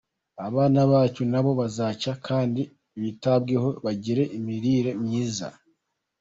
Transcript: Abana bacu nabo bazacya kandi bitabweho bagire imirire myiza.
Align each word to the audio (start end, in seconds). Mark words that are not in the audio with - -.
Abana 0.47 0.79
bacu 0.91 1.21
nabo 1.31 1.51
bazacya 1.59 2.13
kandi 2.27 2.61
bitabweho 3.01 3.69
bagire 3.85 4.23
imirire 4.37 4.91
myiza. 5.03 5.47